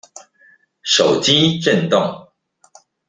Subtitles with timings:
[0.81, 2.33] 手機震動